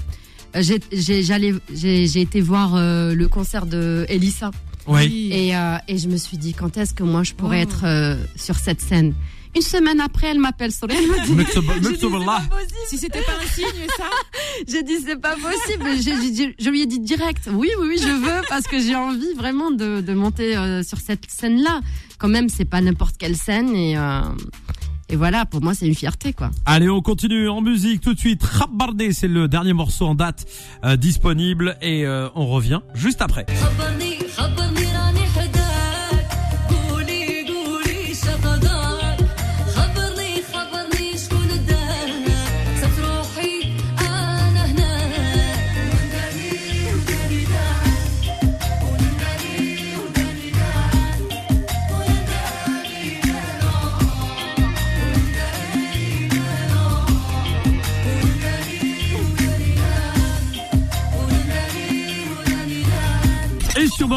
[0.56, 4.50] euh, j'ai- été voir euh, le concert de Elissa.
[4.88, 5.30] Oui.
[5.32, 7.68] Et, euh, et je me suis dit, quand est-ce que moi je pourrais Oh.
[7.68, 9.14] être euh, sur cette scène?
[9.54, 10.88] Une semaine après, elle m'appelle sur
[12.88, 14.04] Si c'était pas un signe, ça
[14.68, 15.84] J'ai dit, c'est pas possible.
[16.58, 19.70] Je lui ai dit direct, oui, oui, oui, je veux, parce que j'ai envie vraiment
[19.70, 21.80] de, de monter euh, sur cette scène-là.
[22.18, 23.96] Quand même, c'est pas n'importe quelle scène et.
[23.98, 24.20] Euh,
[25.12, 26.50] et voilà, pour moi, c'est une fierté, quoi.
[26.64, 28.42] Allez, on continue en musique tout de suite.
[28.42, 30.46] Rabardé, c'est le dernier morceau en date
[30.84, 33.44] euh, disponible et euh, on revient juste après.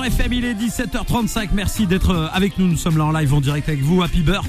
[0.05, 1.49] FM, il est 17h35.
[1.53, 2.67] Merci d'être euh, avec nous.
[2.67, 4.03] Nous sommes là en live en direct avec vous.
[4.03, 4.45] Happy Beurre.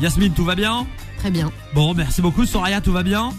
[0.00, 0.84] Yasmine, tout va bien?
[1.18, 1.52] Très bien.
[1.74, 2.44] Bon, merci beaucoup.
[2.44, 3.30] Soraya, tout va bien?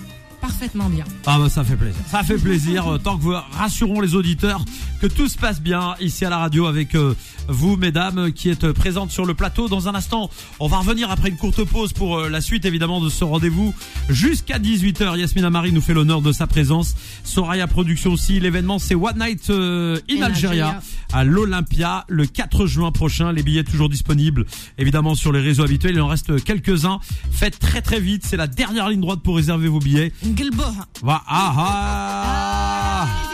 [0.42, 1.06] Parfaitement bien.
[1.26, 2.02] Ah bah ça fait plaisir.
[2.08, 4.64] Ça fait plaisir euh, tant que vous rassurons les auditeurs
[5.02, 7.14] que tout se passe bien ici à la radio avec euh,
[7.48, 9.68] vous mesdames qui êtes présentes sur le plateau.
[9.68, 13.00] Dans un instant, on va revenir après une courte pause pour euh, la suite évidemment
[13.02, 13.74] de ce rendez-vous
[14.10, 15.18] jusqu'à 18h.
[15.18, 16.96] Yasmine Amari nous fait l'honneur de sa présence.
[17.24, 18.40] Soraya Production aussi.
[18.40, 20.82] L'événement c'est One Night euh, in In Algeria Algeria.
[21.14, 23.32] à l'Olympia le 4 juin prochain.
[23.32, 24.46] Les billets toujours disponibles
[24.78, 25.94] évidemment sur les réseaux habituels.
[25.96, 27.00] Il en reste quelques-uns.
[27.32, 28.24] Faites très très vite.
[28.26, 30.12] C'est la dernière ligne droite pour réserver vos billets.
[30.27, 30.85] Ngelboha.
[31.03, 33.33] Va ah ah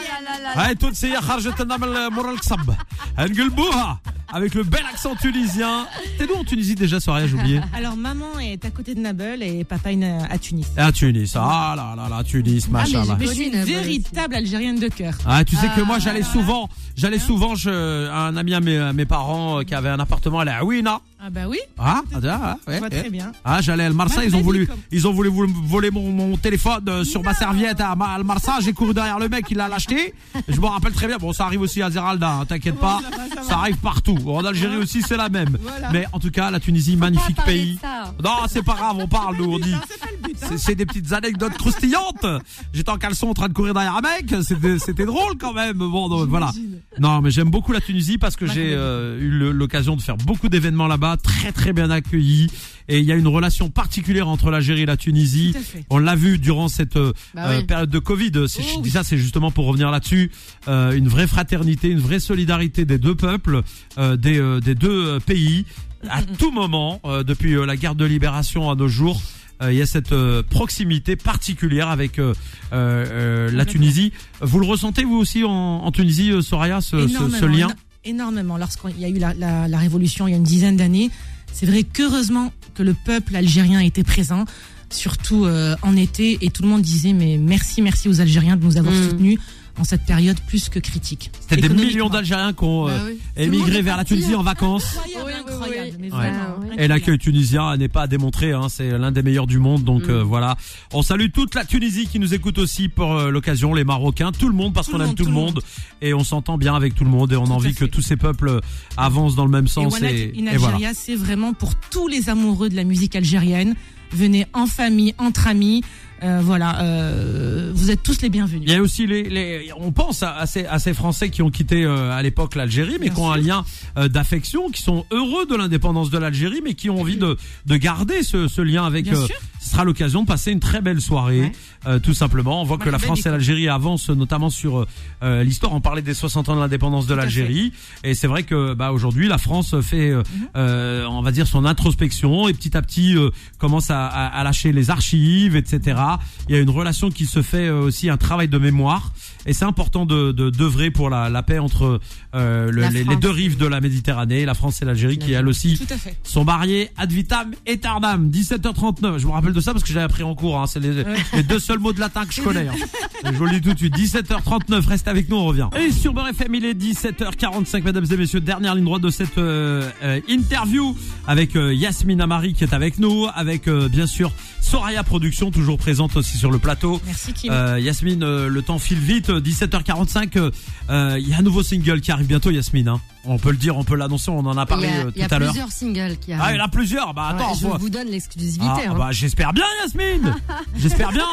[0.55, 2.73] هاي تونسية خرجت لنا من مورا القصب
[3.19, 5.87] نقلبوها avec le bel accent tunisien.
[6.17, 9.41] T'es d'où en Tunisie déjà, Soria, j'ai oublié Alors, maman est à côté de Nabeul
[9.41, 10.67] et papa est à Tunis.
[10.77, 13.17] À Tunis, ah là là là, Tunis, machallah.
[13.19, 13.73] Mais je suis une Nabeul aussi.
[13.83, 15.15] véritable Algérienne de cœur.
[15.25, 17.71] Ah, tu sais que moi Ah, j'allais souvent, j'allais souvent, je,
[18.11, 21.01] un ami à mes, à mes parents euh, qui avait un appartement à la Ouina.
[21.26, 23.00] Ah bah oui, Ah, ah, ah, ouais, vois ouais.
[23.00, 23.32] très bien.
[23.46, 25.90] Ah, j'allais à le Marsa, Bah, ils ont voulu, comme- ils ont voulu vou- voler
[25.90, 28.58] mon, mon téléphone euh, sur ma serviette à Ma- al Marsa.
[28.60, 30.12] J'ai couru derrière le mec, il l'a acheté.
[30.46, 31.16] Et Je me rappelle très bien.
[31.16, 33.00] Bon, ça arrive aussi à Zeralda, hein, t'inquiète pas.
[33.02, 33.42] ça va, ça va.
[33.42, 34.18] Ça arrive partout.
[34.26, 35.56] En Algérie aussi, c'est la même.
[35.62, 35.90] Voilà.
[35.92, 37.76] Mais en tout cas, la Tunisie, magnifique pays.
[37.76, 38.14] de ça.
[38.22, 39.74] Non, c'est pas grave, on parle, nous, on dit.
[39.88, 40.56] C'est le hein.
[40.58, 42.26] C'est- des petites anecdotes croustillantes.
[42.74, 44.34] J'étais en caleçon en train de courir derrière un mec.
[44.42, 45.78] C'était, drôle quand même.
[45.78, 46.50] Bon, donc, voilà.
[46.98, 50.02] Non, mais j'aime beaucoup la Tunisie parce que Moi, j'ai euh, eu le- l'occasion de
[50.02, 52.50] faire beaucoup d'événements là-bas, très très bien accueillis.
[52.88, 55.54] Et il y a une relation particulière entre l'Algérie et la Tunisie.
[55.88, 57.64] On l'a vu durant cette euh, Bah euh, oui.
[57.64, 58.32] période de Covid.
[58.36, 60.30] Oh je dis ça, c'est justement pour revenir là-dessus.
[60.68, 63.62] Euh, une vraie fraternité, une vraie solidarité des deux peuples,
[63.96, 65.64] euh, des, des deux pays.
[66.10, 69.22] À tout moment, depuis la guerre de libération à nos jours,
[69.62, 70.14] il y a cette
[70.50, 72.34] proximité particulière avec euh,
[72.74, 73.06] euh,
[73.48, 73.64] euh, la.
[73.64, 74.12] Tunisie.
[74.42, 77.68] Vous le ressentez vous aussi en, en Tunisie, Soraya, ce, ce, énormément, ce lien
[78.04, 78.56] énormément.
[78.58, 81.10] Lorsqu'il y a eu la, la- la révolution il y a une dizaine d'années,
[81.52, 84.44] c'est vrai qu'heureusement que le peuple algérien était présent,
[84.90, 88.64] surtout euh, en été, et tout le monde disait mais merci, merci aux Algériens de
[88.64, 89.08] nous avoir Mm.
[89.10, 89.38] soutenus
[89.78, 91.30] en cette période plus que critique.
[91.40, 93.18] C'était des millions d'Algériens qui ont euh, Bah oui.
[93.36, 94.96] émigré vers la Tunisie en vacances.
[94.96, 95.96] Incroyable, Oui, incroyable, oui.
[96.00, 96.30] mais Ouais.
[96.30, 96.38] vraiment,
[96.70, 96.82] Ah.
[96.82, 99.82] Et l'accueil tunisien n'est pas à démontrer, hein, c'est l'un des meilleurs du monde.
[99.84, 100.10] Donc Mm.
[100.10, 100.56] euh, voilà,
[100.92, 104.48] on salue toute la Tunisie qui nous écoute aussi pour euh, l'occasion, les Marocains, tout
[104.48, 105.60] le monde parce qu'on aime tout le monde
[106.02, 108.16] et on s'entend bien avec tout le monde et on a envie que tous ces
[108.16, 108.60] peuples euh,
[108.96, 110.00] avancent dans le même Et sens.
[110.02, 110.74] Et, in et voilà.
[110.76, 113.74] Algeria, c'est vraiment pour tous les amoureux de la musique algérienne.
[114.12, 115.82] Venez en famille, entre amis.
[116.22, 118.62] Euh, voilà, euh, vous êtes tous les bienvenus.
[118.66, 121.42] Il y a aussi les, les on pense à, à ces, à ces Français qui
[121.42, 123.64] ont quitté euh, à l'époque l'Algérie, mais qui ont un lien
[123.98, 127.36] euh, d'affection, qui sont heureux de l'indépendance de l'Algérie, mais qui ont envie de,
[127.66, 129.04] de garder ce, ce lien avec.
[129.04, 129.36] Bien euh, sûr.
[129.60, 131.52] ce sera l'occasion de passer une très belle soirée, Ouais.
[131.88, 132.62] euh, tout simplement.
[132.62, 134.86] On voit que la France et l'Algérie avancent, notamment sur
[135.22, 135.72] euh, l'histoire.
[135.74, 139.28] On parlait des 60 ans de l'indépendance de l'Algérie, et c'est vrai que bah, aujourd'hui
[139.28, 140.14] la France fait,
[140.56, 144.44] euh, on va dire, son introspection et petit à petit euh, commence à, à- à
[144.44, 146.00] lâcher les archives, etc.
[146.48, 149.12] Il y a une relation qui se fait euh, aussi, un travail de mémoire,
[149.46, 152.00] et c'est important de de- d'œuvrer pour la, la paix entre
[152.34, 153.20] euh, le- La les, les France.
[153.20, 155.80] deux rives de la Méditerranée, la France et l'Algérie, qui elles aussi
[156.22, 160.22] sont mariés ad vitam aeternam 17h39 je me rappelle de ça parce que j'avais appris
[160.22, 160.66] en cours hein.
[160.66, 161.04] c'est les,
[161.34, 162.74] les deux seuls mots de latin que je connais hein.
[163.24, 166.12] je vous le dis tout de suite 17h39 reste avec nous on revient et sur
[166.12, 170.20] Beurre FM il est 17h45 mesdames et messieurs dernière ligne droite de cette euh, euh,
[170.28, 175.50] interview avec euh, Yasmine Amari qui est avec nous avec euh, bien sûr Soraya Production
[175.50, 177.52] toujours présente aussi sur le plateau Merci Kim.
[177.52, 179.30] euh, Yasmine, euh, le temps file vite.
[179.34, 180.50] Euh, 17h45, euh,
[180.90, 182.88] euh, il y a un nouveau single qui arrive bientôt, Yasmine.
[182.88, 183.00] hein.
[183.26, 184.30] On peut le dire, on peut l'annoncer.
[184.30, 185.50] On en a parlé y a, euh, il y a tout à l'heure.
[185.50, 186.56] plusieurs singles qui Ah, il arrivent.
[186.58, 187.14] y en a plusieurs.
[187.14, 188.66] Bah attends, Ouais, je faut- vous donne l'exclusivité.
[188.86, 188.94] ah, hein.
[188.98, 190.34] bah j'espère bien, Yasmine.
[190.76, 191.26] j'espère bien.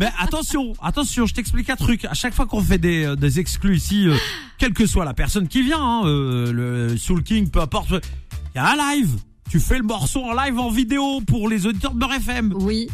[0.00, 2.04] Mais attention, attention, je t'explique un truc.
[2.04, 4.16] À chaque fois qu'on fait des, euh, des exclus ici, euh,
[4.58, 8.56] quelle que soit la personne qui vient, hein, euh, le Soul King, peu importe, il
[8.56, 9.10] y a un live.
[9.48, 12.52] Tu fais le morceau en live en vidéo pour les auditeurs de Beurre FM.
[12.56, 12.88] Oui,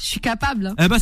[0.00, 0.66] je suis capable.
[0.66, 0.74] hein.
[0.78, 0.98] Eh ben,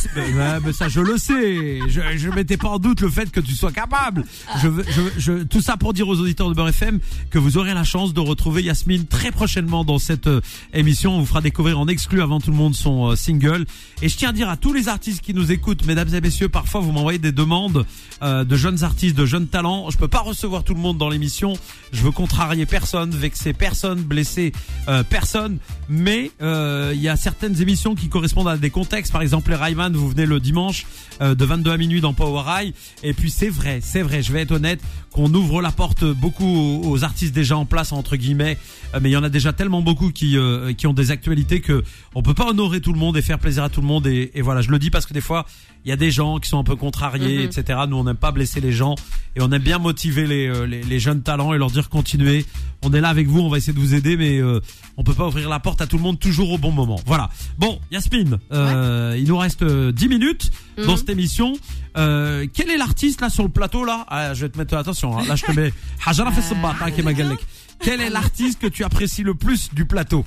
[0.63, 1.79] ben, ça je le sais.
[1.87, 4.23] Je, je mettais pas en doute le fait que tu sois capable.
[4.61, 7.73] Je, je, je, tout ça pour dire aux auditeurs de Beurre FM que vous aurez
[7.73, 10.41] la chance de retrouver Yasmine très prochainement dans cette euh,
[10.73, 11.15] émission.
[11.15, 13.65] On vous fera découvrir en exclu avant tout le monde son euh, single.
[14.01, 16.49] Et je tiens à dire à tous les artistes qui nous écoutent, mesdames et messieurs,
[16.49, 17.85] parfois vous m'envoyez des demandes
[18.21, 19.89] euh, de jeunes artistes, de jeunes talents.
[19.89, 21.53] Je peux pas recevoir tout le monde dans l'émission.
[21.91, 24.51] Je veux contrarier personne, vexer personne, blesser
[24.87, 25.57] euh, personne.
[25.89, 29.13] Mais il y a certaines émissions qui correspondent à des contextes.
[29.13, 30.85] Par exemple, les Rayman, vous venez le dimanche
[31.21, 32.73] euh, de 22 à minuit dans Power High.
[33.03, 34.81] Et puis c'est vrai, c'est vrai, je vais être honnête,
[35.11, 38.57] qu'on ouvre la porte beaucoup aux, artistes déjà en place entre guillemets.
[38.93, 41.61] Euh, mais il y en a déjà tellement beaucoup qui euh, qui ont des actualités
[41.61, 41.83] que
[42.15, 44.07] on peut pas honorer tout le monde et faire plaisir à tout le monde.
[44.07, 45.45] Et voilà, je le dis parce que des fois
[45.85, 47.45] il y a des gens qui sont un peu contrariés, Mhm.
[47.45, 47.79] etc.
[47.87, 48.95] Nous, on n'aime pas blesser les gens
[49.35, 52.45] et on aime bien motiver les, euh, les, les jeunes talents et leur dire continuez.
[52.83, 54.59] On est là avec vous, on va essayer de vous aider, mais euh,
[54.97, 56.99] on peut pas ouvrir la porte à tout le monde toujours au bon moment.
[57.05, 57.29] Voilà.
[57.57, 60.97] Bon, Yasmine, euh, il nous reste euh, 10 minutes dans Mhm.
[60.97, 61.53] cette émission.
[61.97, 64.05] Euh, quel est l'artiste là sur le plateau là?
[64.09, 65.17] Ah, Je vais te mettre attention.
[65.17, 65.71] Hein, là, je te mets
[66.05, 67.37] Hajara hein.
[67.79, 70.25] Quel est l'artiste que tu apprécies le plus du plateau?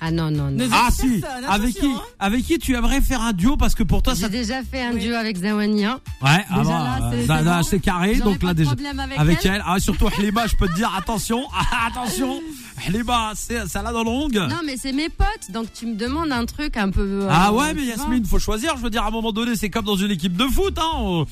[0.00, 0.64] Ah non, non, non.
[0.72, 2.00] Ah Personne, si, avec qui, hein.
[2.18, 4.82] avec qui tu aimerais faire un duo parce que pour toi ça J'ai déjà fait
[4.82, 5.00] un Oui.
[5.00, 6.00] duo avec Zawania.
[6.22, 6.68] Ouais, ah Déjà,
[7.26, 8.70] bah, là, euh, c'est- carré, donc pas là déjà.
[8.72, 9.54] avec Avec elle.
[9.56, 12.40] elle, ah, surtout Halima, je peux te dire attention, ah, attention,
[13.34, 14.34] c'est ça là dans longue.
[14.34, 17.22] Non, mais c'est mes potes, donc tu me demandes un truc un peu.
[17.22, 18.76] euh, Ah ouais, mais Yasmine, faut choisir.
[18.76, 20.78] Je veux dire, à un moment donné, c'est comme dans une équipe de foot.
[20.78, 20.90] Hein.
[20.96, 21.26] on-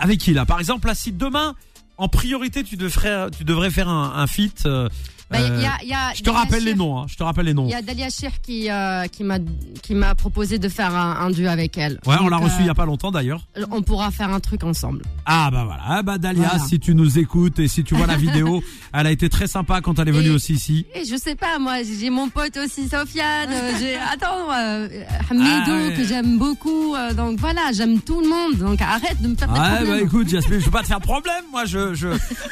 [0.00, 0.44] Avec qui là?
[0.46, 1.54] Par exemple, là, si demain
[1.96, 4.64] en priorité, tu devrais, tu devrais faire un, un feat.
[4.66, 4.88] euh,
[5.30, 6.98] Bah, il y a- euh, il y a je te rappelle les noms.
[6.98, 7.66] Hein, je te rappelle les noms.
[7.66, 9.38] Il y a Dalia Shir qui, euh, qui m'a
[9.82, 12.00] qui m'a proposé de faire un, un duo avec elle.
[12.06, 13.46] Ouais, on l'a reçu il y a euh, pas longtemps d'ailleurs.
[13.70, 15.02] On pourra faire un truc ensemble.
[15.26, 16.64] Ah bah voilà, ah bah Dalia, Voilà.
[16.64, 18.62] si tu nous écoutes et si tu vois la vidéo,
[18.92, 20.86] elle a été très sympa quand elle est venue Et- aussi ici.
[20.94, 23.50] Et je sais pas, moi, j'ai mon pote aussi, Sofiane.
[23.52, 24.88] euh, j'ai attends, euh,
[25.30, 25.94] Hamidou Ah ouais.
[25.96, 26.94] que j'aime beaucoup.
[26.96, 28.56] euh, donc voilà, j'aime tout le monde.
[28.58, 30.04] Donc arrête de me faire des Ouais bah problèmes.
[30.06, 32.08] écoute Jasmine, je veux pas te faire de problème, moi je je,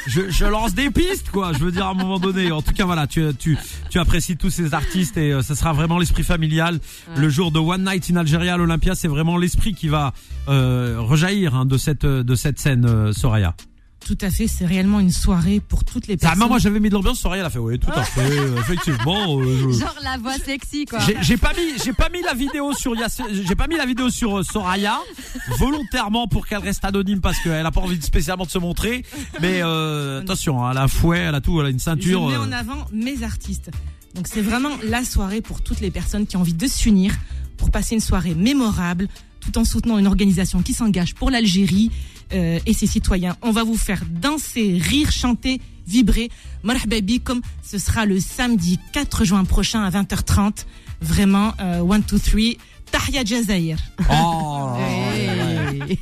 [0.07, 2.51] je je lance des pistes quoi, je veux dire à un moment donné.
[2.51, 3.57] En tout cas voilà, tu tu
[3.89, 6.79] tu apprécies tous ces artistes et euh, ce sera vraiment l'esprit familial.
[7.15, 10.13] Le jour de One Night in Algeria à l'Olympia, c'est vraiment l'esprit qui va
[10.47, 13.55] euh, rejaillir hein, de cette de cette scène euh, Soraya.
[14.05, 16.39] Tout à fait, c'est réellement une soirée pour toutes les Ah, personnes.
[16.39, 18.57] moi, moi j'avais mis de l'ambiance, Soraya elle a fait oui tout à fait, euh,
[18.59, 19.39] effectivement.
[19.39, 20.99] euh, je- Genre la voix sexy, quoi.
[21.21, 24.39] J'ai pas mis, j'ai pas mis la vidéo sur j'ai pas mis la vidéo sur
[24.39, 24.97] euh, Soraya
[25.57, 29.03] volontairement pour qu'elle reste anonyme parce qu'elle a pas envie spécialement de se montrer.
[29.41, 31.83] Mais euh, attention, hein, elle a un fouet, elle a tout, elle a une Je
[31.83, 32.27] ceinture.
[32.29, 32.41] mets euh.
[32.43, 33.69] en avant mes artistes.
[34.15, 37.13] Donc c'est vraiment la soirée pour toutes les personnes qui ont envie de s'unir
[37.57, 39.07] pour passer une soirée mémorable
[39.39, 41.91] tout en soutenant une organisation qui s'engage pour l'Algérie
[42.33, 43.35] euh, et ses citoyens.
[43.41, 46.29] On va vous faire danser, rire, chanter, vibrer.
[46.63, 50.65] Marhaba bi, comme ce sera le samedi 4 juin prochain à 20h30.
[51.01, 52.57] Vraiment, euh, one, two, three.
[52.91, 53.77] Tahia Jazair.
[54.11, 55.97] Oh, Hey.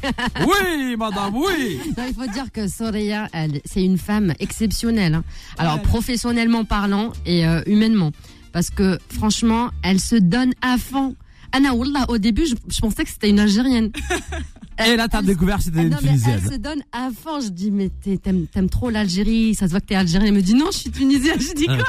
[0.45, 1.79] oui, madame, oui.
[1.97, 5.15] Non, il faut dire que Soraya, elle, c'est une femme exceptionnelle.
[5.15, 5.23] hein.
[5.57, 8.11] Alors, professionnellement parlant et euh, humainement.
[8.53, 11.15] Parce que, franchement, elle se donne à fond.
[11.51, 11.73] Anna,
[12.07, 13.91] au début, je, je pensais que c'était une Algérienne.
[14.85, 16.39] Et là, t'as découvert c'était une Tunisienne.
[16.43, 17.41] Elle se donne avant.
[17.41, 20.29] Je dis, mais t'aimes trop l'Algérie, ça se voit que t'es algérienne.
[20.29, 21.39] Elle me dit, non, je suis tunisienne.
[21.39, 21.77] Je dis, quoi?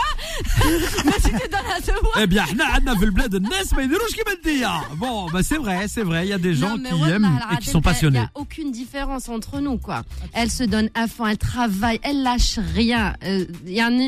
[1.05, 2.45] Mais tu te donnes à ce Eh bien,
[2.83, 4.63] on a vu le bled de Nes, mais rouge qui me dit.
[4.97, 6.27] Bon, bah, c'est vrai, c'est vrai.
[6.27, 8.19] Il y a des gens qui aiment bah, et qui sont passionnés.
[8.19, 10.03] Il n'y a aucune différence entre nous, quoi.
[10.33, 13.15] Elle se donne à fond, elle travaille, elle lâche rien.
[13.25, 13.99] Euh, il y en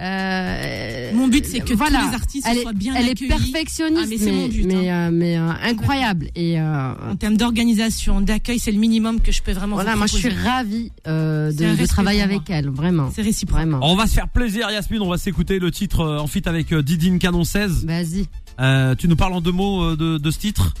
[0.00, 2.00] euh, Mon but, c'est que voilà.
[2.00, 4.64] tous les artistes elle est, soient bien Elle est perfectionniste, Ah, mais c'est mon but,
[4.66, 6.28] mais, euh, mais, euh, incroyable.
[6.34, 9.98] Et euh, En termes d'organisation, d'accueil, c'est le minimum que je peux vraiment voilà, vous
[9.98, 13.10] moi je suis ravie euh, de, travailler avec elle, vraiment.
[13.14, 13.56] C'est réciproque.
[13.56, 13.78] Vraiment.
[13.82, 15.00] On va se faire plaisir, Yasmine.
[15.02, 17.86] On va s'écouter le titre euh, en fit avec euh, Didine Canon 16.
[17.86, 18.26] Vas-y.
[18.60, 20.74] Euh, tu nous parles en deux mots euh, de, de ce titre?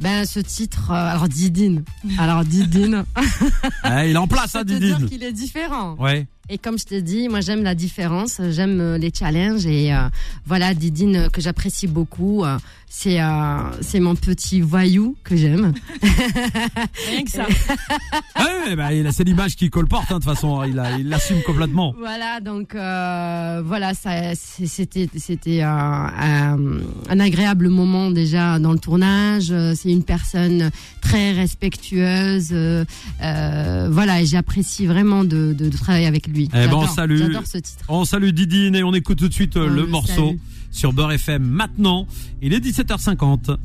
[0.00, 1.84] Ben ce titre, euh, alors Didine,
[2.18, 3.04] alors Didine,
[3.84, 5.08] Eh, Il est en place, hein, te dire Didine.
[5.10, 5.94] qu'il est différent.
[5.98, 6.26] Ouais.
[6.52, 9.98] Et comme je t'ai dit, moi j'aime la différence, j'aime euh, les challenges et euh,
[10.44, 12.44] voilà Didine euh, que j'apprécie beaucoup.
[12.90, 15.72] Euh, c'est euh, c'est mon petit voyou que j'aime.
[16.02, 17.46] Rien que ça.
[18.66, 20.62] Ouais, bah, il a- c'est l'image qu'il colporte, hein, de toute façon.
[20.64, 20.74] Il
[21.08, 21.94] l'assume complètement.
[21.98, 25.70] Voilà donc euh, voilà c'était c'était un,
[26.18, 26.58] un,
[27.08, 29.48] un agréable moment déjà dans le tournage.
[29.50, 32.50] Euh, C'est une personne très respectueuse.
[32.52, 32.84] euh,
[33.90, 36.48] voilà et j'apprécie vraiment de, de, de travailler avec lui.
[36.52, 37.18] Eh ben, J'adore, salut.
[37.18, 37.84] J'adore ce titre.
[37.88, 40.36] On salue Didine et on écoute tout de suite On le le morceau salue.
[40.70, 42.06] Sur Beurre FM maintenant.
[42.42, 43.56] Il est 17h50.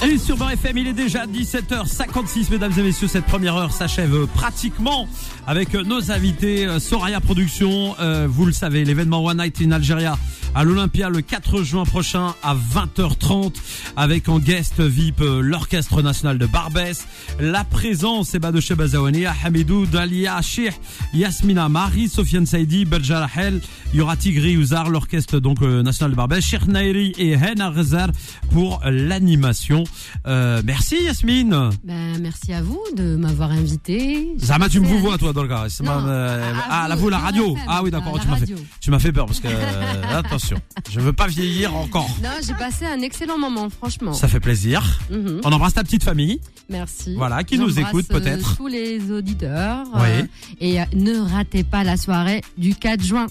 [0.00, 3.08] Et sur Beurre FM, il est déjà 17h56, mesdames et messieurs.
[3.08, 5.08] Cette première heure s'achève euh, pratiquement
[5.48, 7.96] avec euh, nos invités euh, Soraya Productions.
[7.98, 10.16] Euh, vous le savez, l'événement One Night in Algeria
[10.54, 13.54] à l'Olympia le 4 juin prochain à 20h30
[13.96, 17.06] avec en guest VIP l'Orchestre National de Barbès.
[17.38, 20.70] La présence est de Shebazawania, Hamidou, Dalia, Shih,
[21.12, 23.60] Yasmina Mari, Sofiane Saidi, Belja Rahel.
[23.92, 28.08] Il y l'Orchestre donc National de Barbès, Sheikh Nairi et Hena Rezar
[28.50, 29.84] pour l'animation.
[30.26, 31.70] Euh, merci Yasmine.
[31.84, 34.34] Ben, merci à vous de m'avoir invité.
[34.38, 35.66] Zama, tu me vous vois toi dans le cas.
[35.80, 37.56] Euh, ah, la vous, la radio.
[37.66, 38.18] Ah oui, d'accord.
[38.20, 40.58] Tu m'as fait, tu m'as fait peur parce que euh, attention,
[40.90, 42.08] je veux pas vieillir encore.
[42.22, 44.12] Non, j'ai passé un excellent moment, franchement.
[44.12, 45.00] Ça fait plaisir.
[45.10, 45.40] Mhm.
[45.44, 46.40] On embrasse ta petite famille.
[46.68, 47.14] Merci.
[47.16, 48.52] Voilà, qui nous écoute, peut-être.
[48.52, 49.86] euh, tous les auditeurs.
[49.94, 50.26] Oui.
[50.60, 53.26] et ne ratez pas la soirée du 4 juin.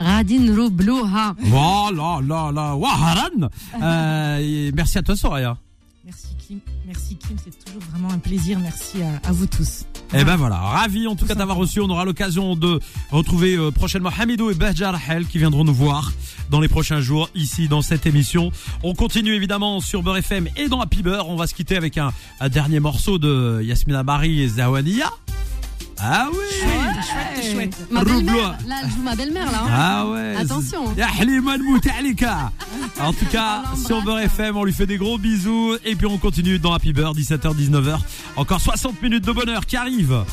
[0.00, 1.36] Radin Roublouha.
[1.38, 3.48] Voilà, là, là, Waharan.
[3.80, 5.56] Euh, merci à toi, Soraya.
[6.94, 7.36] Merci Kim.
[7.42, 8.58] C'est toujours vraiment un plaisir.
[8.58, 9.86] Merci à, vous tous.
[10.12, 11.80] Eh ben voilà, ravi en tout cas d'avoir reçu.
[11.80, 16.12] On aura l'occasion de retrouver euh, prochainement Hamidou et Behjar Rahel qui viendront nous voir
[16.50, 18.52] dans les prochains jours ici dans cette émission.
[18.82, 21.30] On continue évidemment sur Beurre FM et dans Happy Beurre.
[21.30, 22.12] On va se quitter avec un,
[22.50, 25.10] dernier morceau de Yasmina Bari et Zawania.
[26.04, 27.76] Ah oui Chouette, chouette.
[27.90, 28.22] Ma Roublois.
[28.24, 29.58] belle-mère, là, je joue ma belle-mère, là.
[29.64, 29.68] hein.
[29.72, 30.92] Ah ouais Attention.
[33.00, 34.02] En tout cas, On sur.
[34.02, 35.76] Beurre FM, on lui fait des gros bisous.
[35.84, 37.98] Et puis on continue dans Happy Beurre, 17h, 19h.
[38.36, 40.24] Encore 60 minutes de bonheur qui arrivent.